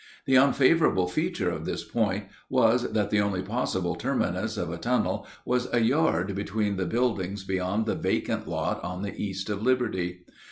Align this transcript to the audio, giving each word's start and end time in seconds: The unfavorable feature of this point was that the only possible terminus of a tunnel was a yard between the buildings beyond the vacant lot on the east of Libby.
The 0.25 0.35
unfavorable 0.35 1.07
feature 1.07 1.51
of 1.51 1.65
this 1.65 1.83
point 1.83 2.25
was 2.49 2.91
that 2.93 3.11
the 3.11 3.19
only 3.21 3.43
possible 3.43 3.93
terminus 3.93 4.57
of 4.57 4.71
a 4.71 4.77
tunnel 4.79 5.27
was 5.45 5.71
a 5.71 5.79
yard 5.81 6.33
between 6.33 6.77
the 6.77 6.87
buildings 6.87 7.43
beyond 7.43 7.85
the 7.85 7.93
vacant 7.93 8.47
lot 8.47 8.83
on 8.83 9.03
the 9.03 9.13
east 9.23 9.47
of 9.47 9.61
Libby. 9.61 10.21